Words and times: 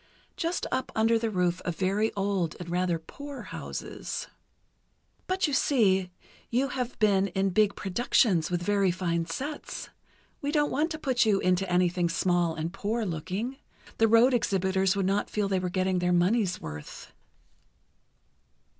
Just 0.35 0.65
up 0.71 0.91
under 0.95 1.19
the 1.19 1.29
roof 1.29 1.61
of 1.63 1.75
very 1.75 2.11
old 2.15 2.55
and 2.59 2.71
rather 2.71 2.97
poor 2.97 3.43
houses." 3.43 4.25
"But 5.27 5.45
you 5.45 5.53
see, 5.53 6.09
you 6.49 6.69
have 6.69 6.97
been 6.97 7.27
in 7.27 7.51
big 7.51 7.75
productions, 7.75 8.49
with 8.49 8.63
very 8.63 8.89
fine 8.89 9.27
sets. 9.27 9.89
We 10.41 10.51
don't 10.51 10.71
want 10.71 10.89
to 10.89 10.97
put 10.97 11.23
you 11.23 11.39
into 11.39 11.71
anything 11.71 12.09
small 12.09 12.55
and 12.55 12.73
poor 12.73 13.05
looking. 13.05 13.57
The 13.99 14.07
road 14.07 14.33
exhibitors 14.33 14.95
would 14.95 15.05
not 15.05 15.29
feel 15.29 15.47
they 15.47 15.59
were 15.59 15.69
getting 15.69 15.99
their 15.99 16.11
money's 16.13 16.59
worth." 16.59 17.13